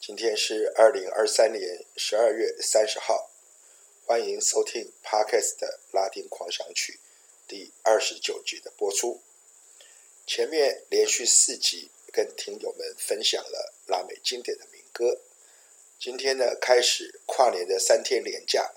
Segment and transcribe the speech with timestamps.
[0.00, 3.30] 今天是二零二三年十二月三十号，
[4.06, 5.56] 欢迎收听 Podcast
[5.90, 7.00] 拉丁狂想曲。
[7.48, 9.20] 第二十九集的播出，
[10.24, 15.20] 前面连续四集跟听友们分享了拉美经典的民歌。
[15.98, 18.72] 今天呢，开始跨年的三天连假，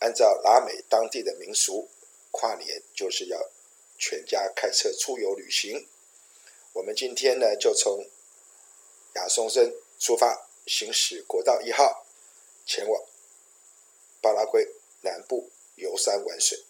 [0.00, 1.88] 按照拉美当地的民俗，
[2.32, 3.50] 跨年就是要
[3.96, 5.86] 全家开车出游旅行。
[6.72, 8.04] 我们今天呢，就从
[9.14, 12.04] 亚松森出发，行驶国道一号，
[12.66, 13.04] 前往
[14.20, 14.68] 巴拉圭
[15.02, 16.64] 南部游山玩水。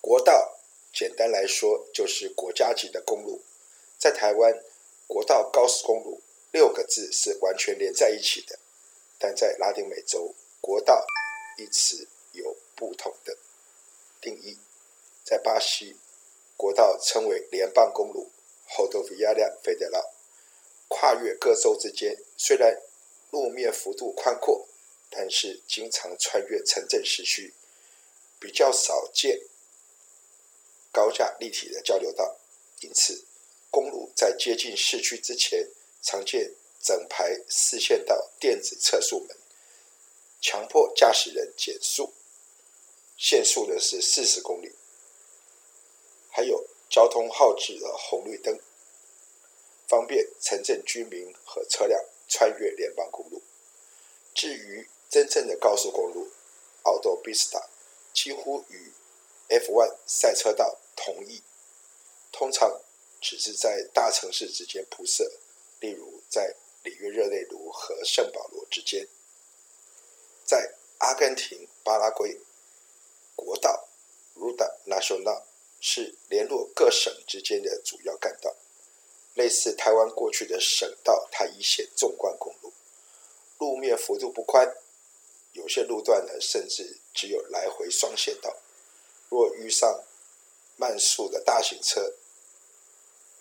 [0.00, 0.58] 国道
[0.92, 3.42] 简单来说就是国家级的公路，
[3.98, 4.64] 在台湾，
[5.06, 8.58] 国道高速公路六个字是完全连在一起的，
[9.18, 11.06] 但在拉丁美洲，国道
[11.58, 13.36] 一词有不同的
[14.20, 14.58] 定义。
[15.22, 15.96] 在巴西，
[16.56, 18.30] 国道称为联邦公路
[18.68, 20.10] （Rodovia Federal），
[20.88, 22.80] 跨越各州之间，虽然
[23.30, 24.68] 路面幅度宽阔，
[25.10, 27.52] 但是经常穿越城镇市区，
[28.38, 29.40] 比较少见。
[30.92, 32.36] 高架立体的交流道，
[32.80, 33.24] 因此
[33.68, 35.68] 公路在接近市区之前，
[36.02, 39.36] 常见整排四线道电子测速门，
[40.40, 42.12] 强迫驾驶人减速，
[43.16, 44.70] 限速的是四十公里。
[46.30, 48.56] 还有交通号志的红绿灯，
[49.86, 53.42] 方便城镇居民和车辆穿越联邦公路。
[54.34, 56.28] 至于真正的高速公路
[56.82, 57.66] ，Autopista，
[58.12, 58.92] 几乎与
[59.48, 60.78] F1 赛车道。
[60.96, 61.42] 同意，
[62.30, 62.80] 通常
[63.20, 65.28] 只是在大城市之间铺设，
[65.80, 69.06] 例如在里约热内卢和圣保罗之间。
[70.44, 72.40] 在阿根廷、巴拉圭，
[73.34, 73.88] 国道
[74.36, 75.42] Ruta Nacional
[75.80, 78.54] 是联络各省之间的主要干道，
[79.34, 82.72] 类似台湾过去的省道台一线纵贯公路，
[83.58, 84.76] 路面幅度不宽，
[85.52, 88.56] 有些路段呢甚至只有来回双线道，
[89.28, 90.04] 若遇上
[90.76, 92.14] 慢速的大型车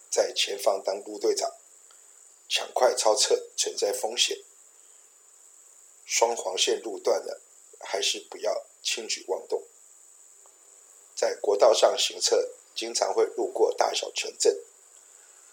[0.09, 1.51] 在前方当路队长，
[2.49, 4.37] 抢快超车存在风险。
[6.05, 7.33] 双黄线路段呢，
[7.79, 9.63] 还是不要轻举妄动。
[11.15, 14.59] 在国道上行车，经常会路过大小城镇，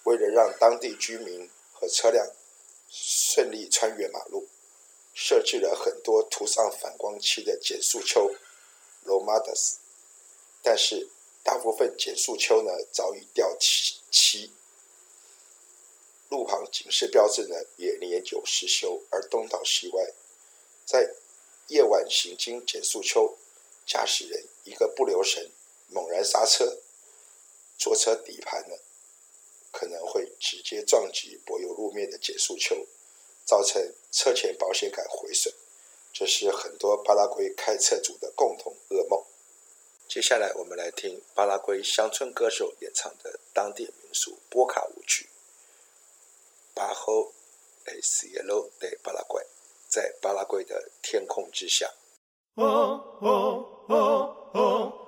[0.05, 2.27] 为了让当地居民和车辆
[2.89, 4.49] 顺利穿越马路，
[5.15, 8.35] 设置了很多涂上反光漆的减速丘
[9.05, 9.77] （romadas），
[10.63, 11.09] 但是。
[11.43, 14.53] 大部分减速丘呢早已掉漆，
[16.29, 20.13] 路旁警示标志呢也年久失修而东倒西歪。
[20.85, 21.15] 在
[21.69, 23.39] 夜晚行经减速丘，
[23.87, 25.51] 驾驶人一个不留神，
[25.89, 26.77] 猛然刹车，
[27.79, 28.77] 左侧底盘呢
[29.71, 32.87] 可能会直接撞击柏油路面的减速丘，
[33.45, 35.53] 造成车前保险杆毁损。
[36.13, 39.25] 这是很多巴拉圭开车族的共同噩梦。
[40.09, 45.29] 接下来，我们来听巴拉圭乡村歌手演唱的当地民俗波卡舞曲
[46.77, 47.31] 《Bajo
[47.87, 49.45] el cielo de Paraguay》，
[49.89, 51.95] 在巴拉圭的天空之下。
[52.57, 55.00] Oh, oh, oh, oh,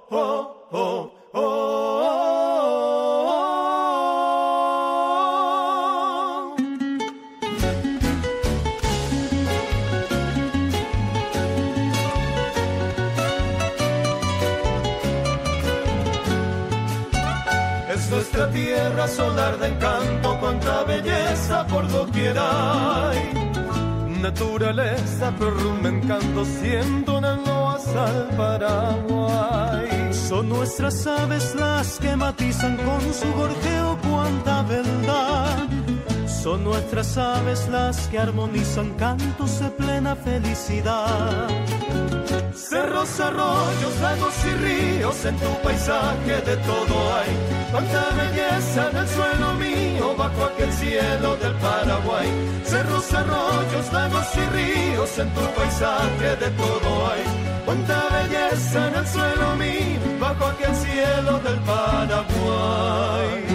[18.02, 23.32] es nuestra tierra solar de encanto, cuánta belleza por doquiera hay.
[24.20, 30.12] Naturaleza prorrumbe encanto, siendo una loas al Paraguay.
[30.12, 35.81] Son nuestras aves las que matizan con su gorjeo cuánta beldad
[42.52, 47.30] Cerros, arroyos, lagos y ríos, en tu paisaje de todo hay.
[47.70, 52.28] Cuánta belleza en el suelo mío, bajo aquel cielo del Paraguay.
[52.64, 57.22] Cerros, arroyos, lagos y ríos, en tu paisaje de todo hay.
[57.64, 63.51] Cuánta belleza en el suelo mío, bajo aquel cielo del Paraguay.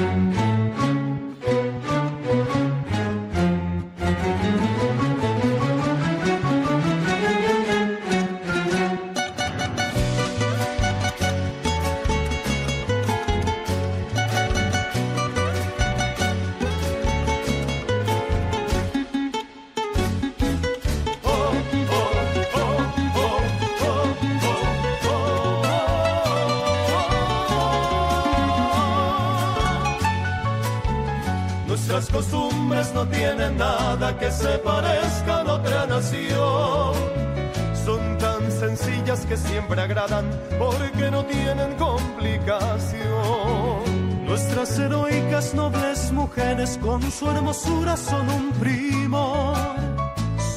[34.37, 36.93] Se parezca a otra nación.
[37.85, 40.25] Son tan sencillas que siempre agradan
[40.59, 43.05] porque no tienen complicación.
[44.25, 49.53] Nuestras heroicas nobles mujeres con su hermosura son un primo.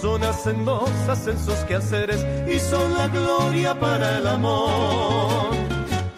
[0.01, 5.55] Son hacendosas en sus quehaceres y son la gloria para el amor.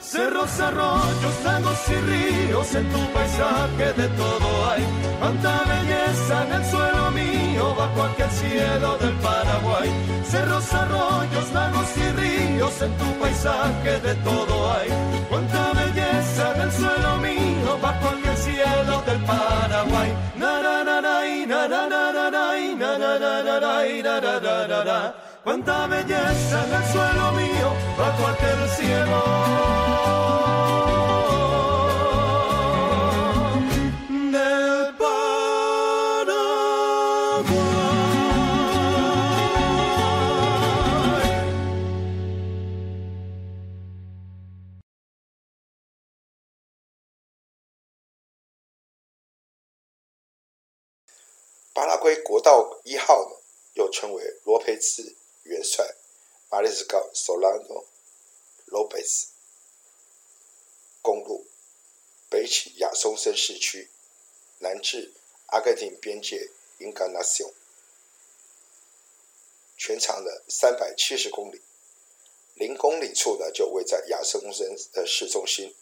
[0.00, 5.01] Cerros, arroyos, lagos y ríos, en tu paisaje de todo hay.
[5.22, 9.88] Cuánta belleza en el suelo mío, bajo aquel cielo del Paraguay.
[10.24, 14.88] Cerros, arroyos, lagos y ríos, en tu paisaje de todo hay.
[15.30, 20.12] Cuánta belleza en el suelo mío, bajo aquel cielo del Paraguay.
[25.44, 29.52] Cuánta belleza en el suelo mío, bajo aquel cielo.
[52.02, 53.36] 圭国道一号呢，
[53.74, 55.14] 又称为罗培兹
[55.44, 55.94] 元帅
[56.50, 57.84] （Mariscal Solano
[58.66, 59.26] Lopez）
[61.00, 61.46] 公路，
[62.28, 63.88] 北起亚松森市区，
[64.58, 65.12] 南至
[65.46, 67.44] 阿根廷边界英格兰西
[69.78, 71.62] 全长的三百七十公里，
[72.54, 75.72] 零公里处呢就位在亚松森的市中心。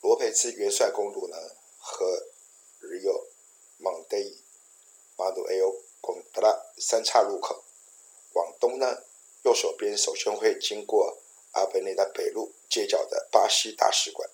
[0.00, 1.36] 罗培兹元帅公路呢
[1.78, 2.26] 和
[2.80, 3.27] Rio
[3.80, 4.36] Monday
[5.16, 7.64] Manuel Gontalá 三岔路口，
[8.32, 9.04] 往东呢，
[9.42, 11.18] 右手边首先会经过
[11.52, 14.28] 阿维尼达北路街角的巴西大使馆、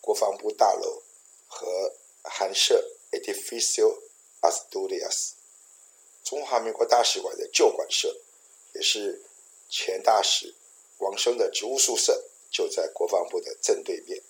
[0.00, 1.02] 国防部大楼
[1.46, 3.98] 和韩舍 Edificio
[4.40, 5.32] Asturias，
[6.22, 8.20] 中华民国大使馆的旧馆舍，
[8.74, 9.22] 也是
[9.68, 10.54] 前大使
[10.98, 14.22] 王生的职务宿舍，就在国防部的正对面。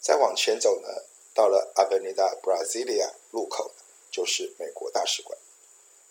[0.00, 0.88] 再往前走呢，
[1.34, 3.72] 到了 Avenida Brasilia 路口，
[4.10, 5.38] 就是美国大使馆。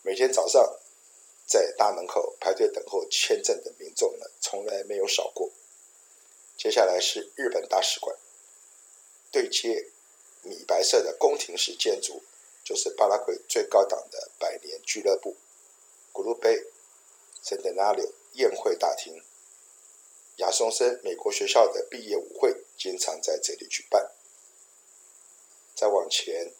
[0.01, 0.79] 每天早上
[1.45, 5.51] 在大门口排队等候签证的民众呢，从来没有少过。
[6.57, 8.15] 接下来是日本大使馆，
[9.31, 9.89] 对接
[10.43, 12.23] 米白色的宫廷式建筑，
[12.63, 15.35] 就是巴拉圭最高档的百年俱乐部
[16.13, 16.65] Clube
[17.43, 19.21] Centenario 宴会大厅。
[20.37, 24.11] 亚松森美国学校的毕业舞会经常在这里举办。
[25.81, 26.53] 再往前，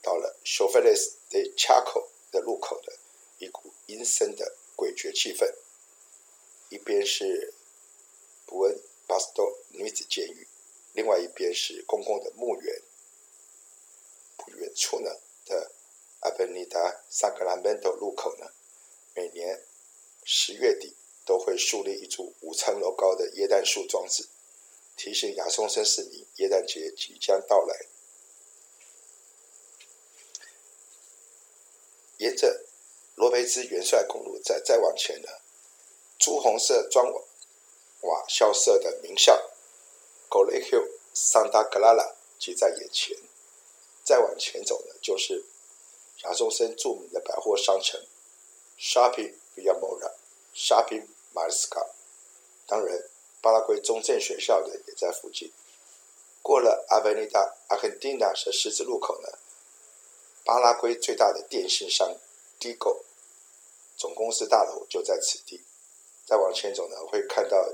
[0.00, 2.96] 到了 Choferes de Chaco 的路口的
[3.36, 5.54] 一股阴森的诡谲气氛。
[6.70, 7.52] 一边是
[8.46, 10.48] 布恩巴斯多女子监狱，
[10.94, 12.80] 另外一边是公共的墓园。
[14.38, 15.10] 不远处呢
[15.44, 15.70] 的
[16.22, 18.50] Avenida Sacramento 路口呢，
[19.14, 19.62] 每年
[20.24, 20.96] 十月底。
[21.26, 24.26] 都会树立一株五层楼高的耶诞树装置，
[25.02, 27.86] 提醒亚松森市民耶诞节即将到来。
[32.18, 32.66] 沿着
[33.14, 35.28] 罗培兹元帅公路再再往前呢，
[36.18, 37.22] 朱红色砖瓦
[38.02, 39.50] 瓦校舍的名校
[40.28, 43.16] Colegio Santa Clara 即在眼前。
[44.04, 45.46] 再往前走呢，就是
[46.24, 48.04] 亚松森著名的百货商城
[48.78, 51.06] Shopping Villa Mora，Shopping。
[51.32, 51.80] 马里斯卡，
[52.66, 53.08] 当然，
[53.40, 55.50] 巴拉圭中正学校的也在附近。
[56.42, 59.28] 过了阿维尼达阿肯蒂娜的十字路口呢，
[60.44, 62.16] 巴拉圭最大的电信商
[62.58, 63.04] d i g o
[63.96, 65.62] 总公司大楼就在此地。
[66.26, 67.70] 再往前走呢，会看到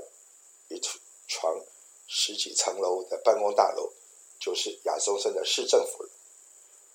[0.67, 0.79] 一
[1.27, 1.63] 幢
[2.07, 3.93] 十几层楼的办公大楼，
[4.39, 6.05] 就是亚松森的市政府。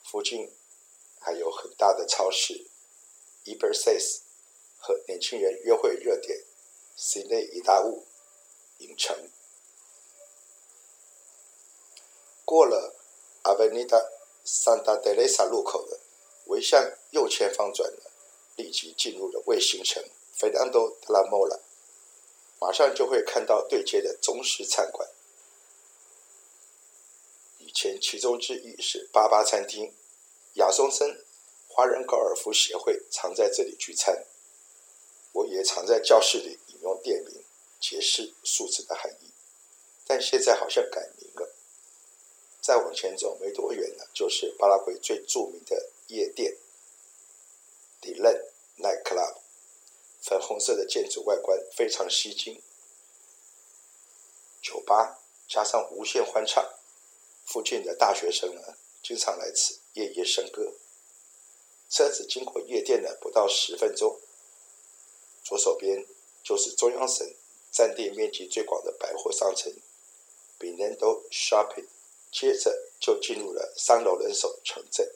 [0.05, 0.50] 附近
[1.21, 2.67] 还有很大的超市
[3.45, 4.21] Iberces
[4.79, 6.45] 和年轻人约会热点。
[6.99, 8.05] Cine 一大物
[8.83, 9.31] 影城，
[12.45, 12.95] 过了
[13.45, 14.11] Avenida
[14.45, 16.01] Santa Teresa 路口的，
[16.47, 18.11] 微向右前方转了，
[18.57, 20.03] 立即进入了卫星城
[20.37, 21.61] Fernando de la Mora，
[22.59, 25.09] 马上就会看到对接的中式餐馆。
[27.59, 29.95] 以前其中之一是八八餐厅，
[30.55, 31.25] 亚松森
[31.69, 34.27] 华人高尔夫协会常在这里聚餐，
[35.33, 36.73] 我也常在教室里引。
[36.83, 37.41] 用店名
[37.83, 39.33] 解释数字的含义，
[40.07, 41.53] 但现在好像改名了。
[42.61, 46.57] 再往前走没多远呢，就是巴拉圭最著名的夜店
[48.01, 48.41] Dylan
[48.79, 49.39] Night Club，
[50.23, 52.62] 粉红色的建筑外观非常吸睛。
[54.62, 56.65] 酒吧加上无限欢唱，
[57.45, 60.73] 附近的大学生呢，经常来此夜夜笙歌。
[61.91, 64.21] 车子经过夜店呢，不到十分钟，
[65.43, 66.07] 左手边
[66.45, 67.27] 就是中央省
[67.73, 69.73] 占地面积最广的百货商城
[70.61, 71.87] Binondo Shopping，
[72.31, 75.11] 接着就进入了桑罗伦索城镇。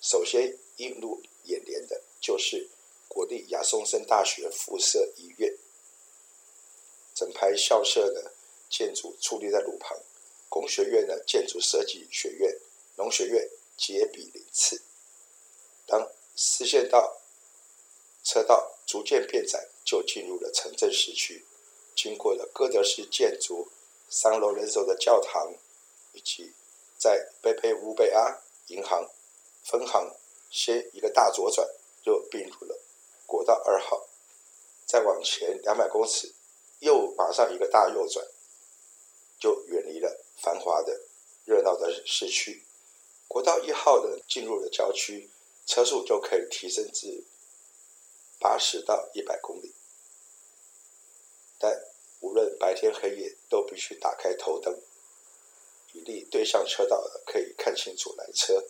[0.00, 2.68] 首先映入眼帘的就是
[3.08, 5.52] 国立亚松森大学附设医院，
[7.14, 8.30] 整排校舍呢，
[8.70, 9.98] 建筑矗立在路旁，
[10.48, 12.56] 工学院的建筑设计学院、
[12.96, 14.80] 农学院接比邻次。
[15.86, 17.20] 当视线道
[18.22, 21.44] 车道逐渐变窄，就进入了城镇市区，
[21.96, 23.68] 经过了哥德式建筑
[24.08, 25.52] 三楼人手的教堂，
[26.12, 26.52] 以及
[26.96, 28.38] 在贝佩乌贝阿
[28.68, 29.10] 银行
[29.64, 30.14] 分行
[30.50, 31.66] 先一个大左转，
[32.04, 32.78] 就并入了
[33.26, 34.06] 国道二号，
[34.84, 36.32] 再往前两百公尺，
[36.80, 38.24] 又马上一个大右转。
[39.38, 40.98] 就远离了繁华的、
[41.44, 42.64] 热闹的市区，
[43.28, 45.28] 国道一号的进入了郊区，
[45.66, 47.22] 车速就可以提升至
[48.40, 49.74] 八十到一百公里。
[51.58, 51.72] 但
[52.20, 54.80] 无论白天黑夜，都必须打开头灯，
[55.92, 58.64] 以利对向车道的可以看清楚来车。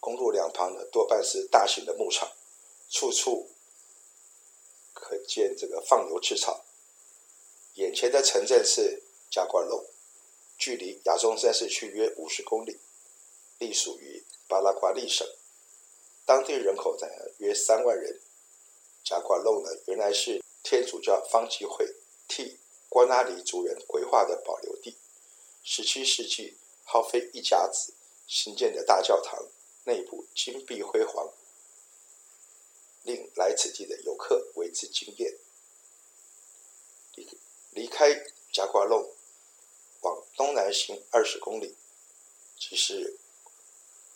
[0.00, 2.30] 公路两旁的多半是大型的牧场，
[2.90, 3.50] 处处
[4.92, 6.64] 可见这个放牛吃草。
[7.74, 9.02] 眼前的城镇是。
[9.28, 9.84] 加瓜隆
[10.56, 12.78] 距离亚松山市区约五十公里，
[13.58, 15.26] 隶属于巴拉瓜利省，
[16.24, 18.20] 当地人口在约三万人。
[19.04, 21.86] 加瓜隆呢，原来是天主教方济会
[22.26, 22.58] 替
[22.88, 24.96] 瓜纳里族人规划的保留地。
[25.62, 27.94] 十七世纪耗费一甲子
[28.26, 29.46] 新建的大教堂，
[29.84, 31.32] 内部金碧辉煌，
[33.04, 35.38] 令来此地的游客为之惊艳。
[37.14, 37.28] 离
[37.70, 38.12] 离开
[38.52, 39.08] 加瓜隆。
[40.00, 41.76] 往东南行二十公里，
[42.58, 43.16] 即是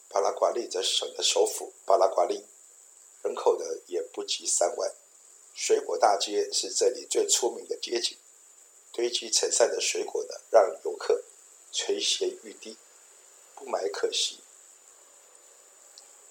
[0.09, 2.45] 巴拉瓜利这省的首府巴拉瓜利，
[3.23, 4.93] 人口呢也不及三万。
[5.55, 8.17] 水果大街是这里最出名的街景，
[8.93, 11.23] 堆积成山的水果呢，让游客
[11.73, 12.77] 垂涎欲滴，
[13.55, 14.41] 不买可惜。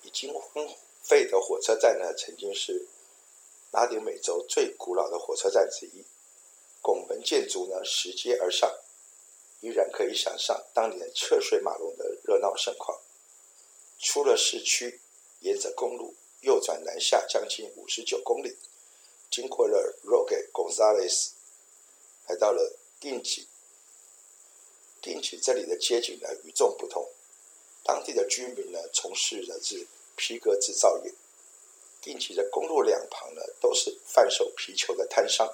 [0.03, 0.67] 已经荒
[1.03, 2.87] 废的火车站呢，曾经是
[3.71, 6.03] 拉丁美洲最古老的火车站之一，
[6.81, 8.79] 拱门建筑呢，拾阶而上。
[9.61, 12.97] 依然可以想象当年车水马龙的热闹盛况。
[13.99, 15.01] 出了市区，
[15.41, 18.57] 沿着公路右转南下将近五十九公里，
[19.29, 21.31] 经过了 Roque Gonzalez，
[22.27, 23.47] 来到了定吉。
[25.01, 27.09] 定吉这里的街景呢与众不同，
[27.83, 31.13] 当地的居民呢从事的是皮革制造业。
[32.01, 35.53] 定吉的公路两旁呢都是贩售皮球的摊商，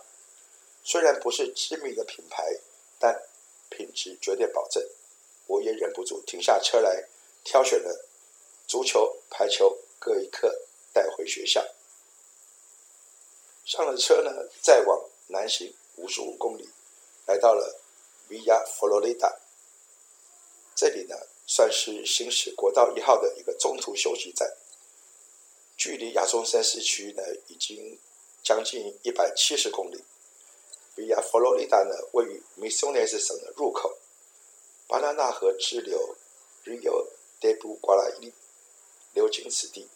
[0.84, 2.44] 虽然不是知名的品牌，
[3.00, 3.20] 但
[3.70, 4.84] 品质绝对保证，
[5.48, 7.08] 我也忍不住停下车来，
[7.44, 8.06] 挑选了
[8.68, 10.56] 足球、排球各一颗
[10.94, 11.64] 带回学校。
[13.66, 14.32] 上了车呢，
[14.62, 16.70] 再往南行五十五公里，
[17.26, 17.82] 来到了
[18.30, 19.36] Villa Florida。
[20.76, 21.16] 这里呢，
[21.48, 24.56] 算是行驶国道一号的一个中途休息站，
[25.76, 27.98] 距离亚松森市区呢，已经
[28.44, 30.04] 将近一百七十公里。
[30.94, 33.98] 比亚佛罗里达呢，位于米索内斯省的入口，
[34.88, 36.16] 巴拿纳河支流
[36.64, 37.08] Rio
[37.42, 38.32] de Guaraí
[39.14, 39.90] 流经此地。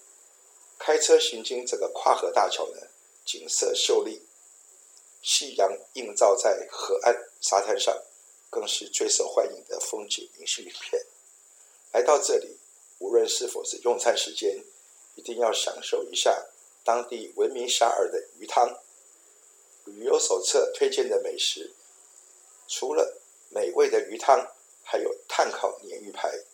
[0.80, 2.88] 开车行经这个跨河大桥呢，
[3.30, 4.24] 景色秀丽，
[5.22, 7.96] 夕阳映照在河岸沙滩上，
[8.50, 11.06] 更是最受欢迎的风景明信片。
[11.92, 12.58] 来到这里，
[12.98, 14.66] 无论是否是用餐时间，
[15.14, 16.44] 一定要享受一下
[16.84, 18.82] 当地闻名遐迩的鱼汤。
[19.86, 21.72] 旅游手册推荐的美食，
[22.68, 24.44] 除了美味的鱼汤，
[24.82, 26.46] 还有炭烤鲶鱼排。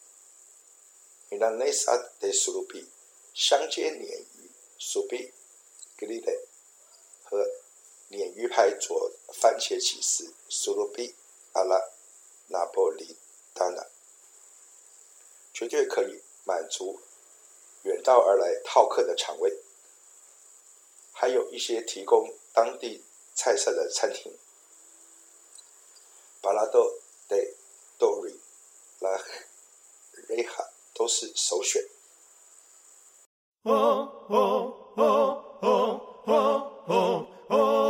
[1.30, 2.86] Milanesa de surubí
[3.34, 5.32] 香煎鲶鱼 surubí
[5.98, 6.40] grilled
[7.26, 7.46] 和
[8.10, 11.14] 鲶鱼排佐番茄起司 surubí
[11.54, 11.92] alla
[12.50, 13.88] napolitana
[15.54, 17.02] 绝对可以满足
[17.84, 19.62] 远道而来饕客的肠胃。
[21.12, 23.04] 还有一些提供当地。
[23.38, 24.34] 菜色的餐厅，
[26.40, 27.36] 巴拉多、德、
[27.98, 28.34] 多瑞、
[29.00, 29.12] 拉、
[30.30, 31.86] 雷哈都是首选。
[36.88, 37.82] oh, oh, oh.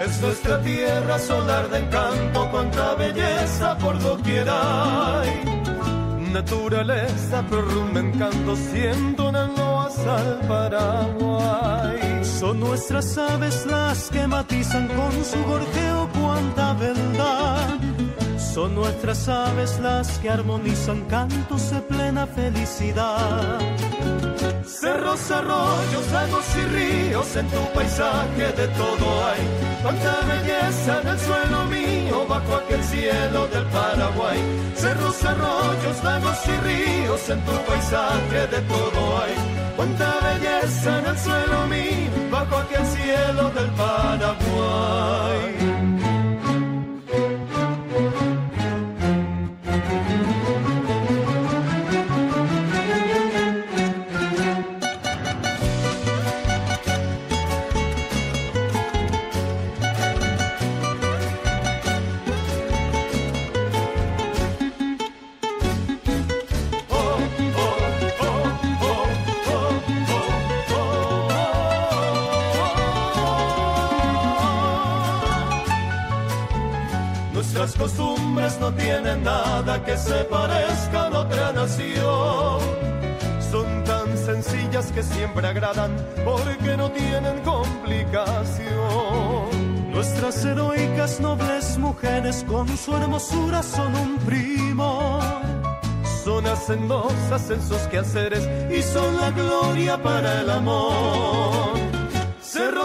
[0.00, 5.50] Es nuestra tierra solar de encanto, cuánta belleza por doquiera hay
[6.32, 12.19] naturaleza prorrumba encanto siendo una loas al Paraguay.
[12.40, 17.78] Son nuestras aves las que matizan con su gorjeo cuánta verdad.
[18.38, 23.58] Son nuestras aves las que armonizan cantos de plena felicidad.
[24.64, 29.42] Cerros, arroyos, lagos y ríos, en tu paisaje de todo hay.
[29.82, 34.38] Cuánta belleza en el suelo mío, bajo aquel cielo del Paraguay.
[34.74, 39.59] Cerros, arroyos, lagos y ríos, en tu paisaje de todo hay.
[39.76, 45.50] Cuánta belleza en el suelo mío, bajo aquel cielo del Paraguay.
[78.58, 82.58] No tienen nada que se parezca a otra nación.
[83.50, 88.70] Son tan sencillas que siempre agradan porque no tienen complicación.
[89.92, 95.20] Nuestras heroicas nobles mujeres con su hermosura son un primo.
[96.24, 101.59] Son hacendosas en sus quehaceres y son la gloria para el amor.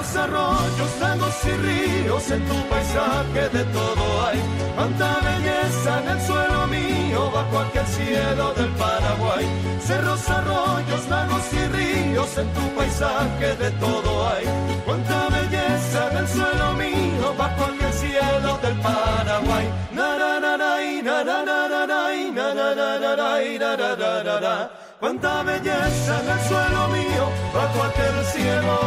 [0.03, 4.39] Cerros, arroyos, lagos y ríos, en tu paisaje de todo hay.
[4.75, 9.45] Cuánta belleza en el suelo mío, bajo aquel cielo del Paraguay.
[9.79, 14.45] Cerros, arroyos, lagos y ríos, en tu paisaje de todo hay.
[24.99, 28.79] Cuánta belleza en el suelo mío, bajo aquel cielo.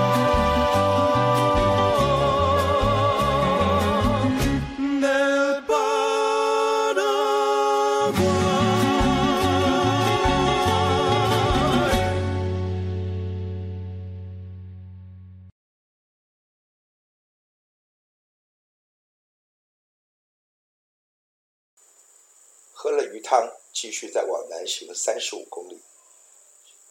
[23.21, 25.81] 汤，继续再往南行三十五公里，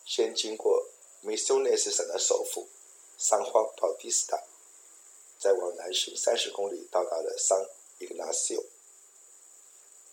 [0.06, 0.90] 先经过
[1.24, 2.68] Misiones 省的首府
[3.18, 4.42] 桑荒保蒂斯塔，
[5.40, 7.66] 再往南行三十公里，到达了桑
[8.00, 8.63] 伊格纳西欧。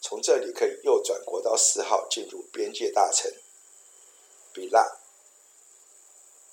[0.00, 3.32] 从这里可以右转国道四号进入边界大城
[4.52, 4.98] 比拉，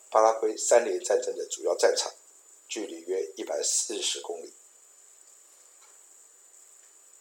[0.09, 2.13] 巴拉圭三年战争的主要战场，
[2.67, 4.53] 距离约一百四十公里。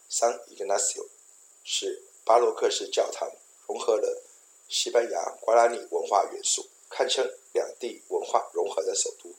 [0.08, 1.06] 桑伊格纳西欧。
[1.62, 3.28] 是巴洛克式教堂，
[3.66, 4.22] 融合了
[4.68, 9.34] 西班牙瓜拉尼文化元素，堪称两地文化融合的首都。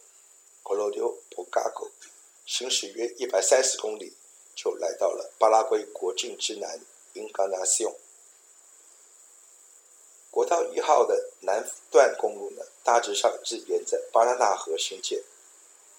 [0.64, 1.90] o l o r i o p o g a g o
[2.46, 4.18] 行驶约一百三十公里，
[4.54, 6.82] 就来到了巴拉圭国境之南
[7.14, 7.96] ，Inganación。
[10.30, 15.24] 国道一号的南段公路呢，大致上是沿着巴拉那河修建，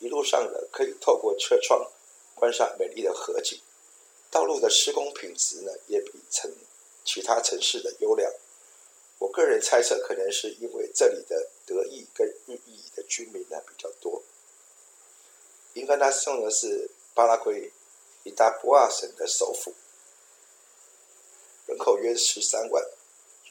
[0.00, 1.90] 一路上呢，可以透过车窗。
[2.34, 3.60] 观赏美丽的河景，
[4.30, 6.50] 道路的施工品质呢也比城
[7.04, 8.32] 其他城市的优良。
[9.18, 14.22] 我个人猜测，可能是因为这里的德裔跟日裔的居民呢比较多。
[15.74, 17.72] 英格纳西欧呢是巴拉圭
[18.24, 19.72] 伊达布亚省的首府，
[21.66, 22.84] 人口约十三万，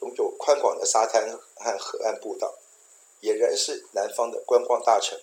[0.02, 2.58] 拥有宽广的沙滩和河岸步道，
[3.22, 5.18] 俨然是南方的观光大城。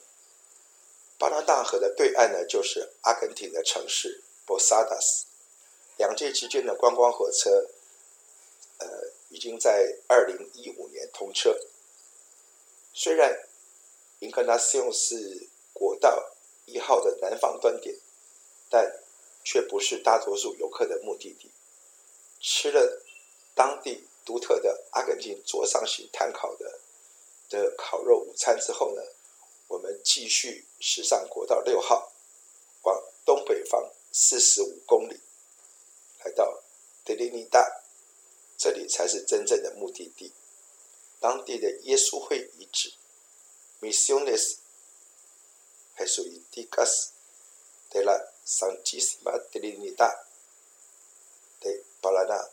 [1.20, 5.26] 巴拉大河的对岸呢，就是阿根廷的城市波萨达斯。
[5.98, 7.68] 两地之间的观光火车，
[8.78, 8.88] 呃，
[9.28, 11.54] 已经在二零一五年通车。
[12.94, 13.48] 虽然
[14.20, 16.32] 英格纳斯用是国道
[16.66, 17.94] 一号的南方端点，
[18.70, 19.04] 但
[19.44, 21.52] 却不是大多数游客的目的地。
[22.40, 23.04] 吃了
[23.54, 26.80] 当地独特的阿根廷桌上型炭烤的
[27.50, 29.02] 的烤肉午餐之后呢，
[29.70, 32.12] 我们继续驶上国道六号
[32.82, 35.20] 往东，北方四十五公里，
[36.26, 36.64] 来到
[37.06, 37.84] 德利尼大，
[38.58, 40.34] 这里才是真正的目的地。
[41.20, 42.94] 当地的耶稣会遗址
[43.80, 44.58] m i s s i o n e s
[45.98, 47.10] Jesuiticas
[47.92, 50.24] de la Santísima Trinidad
[51.60, 52.50] de Paraná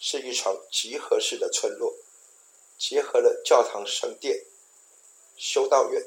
[0.00, 1.94] 是一幢集合式的村落，
[2.76, 4.44] 结合了教堂、圣殿、
[5.36, 6.04] 修道院、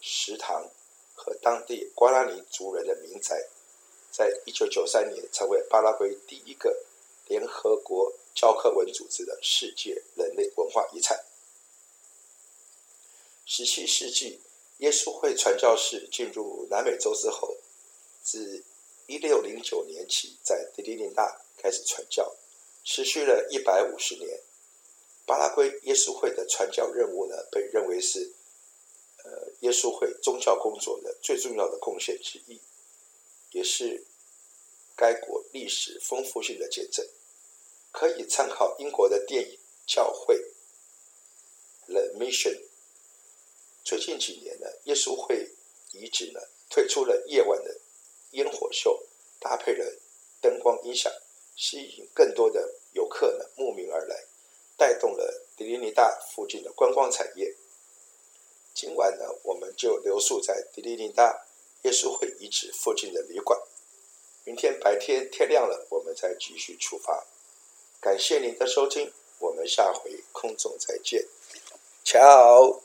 [0.00, 0.70] 食堂
[1.14, 3.48] 和当地瓜拉尼族人的民宅，
[4.10, 6.84] 在一九九三年成为巴拉圭第一个
[7.26, 11.24] 联合国教科文组织的世界人类文化遗产。
[13.44, 14.40] 十七世纪，
[14.78, 17.56] 耶稣会传教士进入南美洲之后，
[18.22, 18.62] 自
[19.06, 22.34] 一六零九年起，在迪利尼大开始传教，
[22.84, 24.40] 持续了一百五十年。
[25.26, 28.32] 巴拉圭耶稣会的传教任务呢，被认为是
[29.24, 32.60] 呃耶稣会宗教工作的最重要的贡献之一，
[33.52, 34.04] 也是
[34.96, 37.06] 该国历史丰富性的见证。
[37.92, 39.58] 可以参考英国的电影
[39.92, 40.36] 《教会》
[41.86, 42.60] （The Mission）。
[43.82, 45.50] 最近几年呢，耶稣会
[45.92, 47.80] 遗址呢推出了夜晚的
[48.32, 49.06] 烟火秀，
[49.40, 49.98] 搭配了
[50.40, 51.12] 灯光音响，
[51.56, 54.24] 吸引更多的游客呢慕名而来。
[54.76, 57.54] 带动了迪利尼大附近的观光产业。
[58.74, 61.44] 今晚呢，我们就留宿在迪利尼达
[61.82, 63.58] 耶稣会遗址附近的旅馆。
[64.44, 67.26] 明天白天天亮了，我们再继续出发。
[68.00, 71.26] 感谢您的收听，我们下回空中再见，
[72.04, 72.80] 瞧。